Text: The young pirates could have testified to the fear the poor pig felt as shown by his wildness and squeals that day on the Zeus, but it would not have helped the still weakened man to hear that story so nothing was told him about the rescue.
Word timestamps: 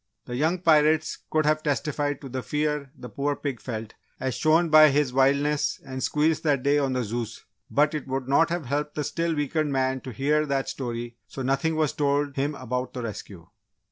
The 0.25 0.35
young 0.35 0.57
pirates 0.57 1.19
could 1.29 1.45
have 1.45 1.61
testified 1.61 2.21
to 2.21 2.29
the 2.29 2.41
fear 2.41 2.89
the 2.97 3.07
poor 3.07 3.35
pig 3.35 3.59
felt 3.61 3.93
as 4.19 4.33
shown 4.33 4.69
by 4.69 4.89
his 4.89 5.13
wildness 5.13 5.79
and 5.85 6.01
squeals 6.01 6.41
that 6.41 6.63
day 6.63 6.79
on 6.79 6.93
the 6.93 7.03
Zeus, 7.03 7.45
but 7.69 7.93
it 7.93 8.07
would 8.07 8.27
not 8.27 8.49
have 8.49 8.65
helped 8.65 8.95
the 8.95 9.03
still 9.03 9.35
weakened 9.35 9.71
man 9.71 10.01
to 10.01 10.09
hear 10.11 10.47
that 10.47 10.69
story 10.69 11.17
so 11.27 11.43
nothing 11.43 11.75
was 11.75 11.93
told 11.93 12.35
him 12.35 12.55
about 12.55 12.93
the 12.93 13.03
rescue. 13.03 13.45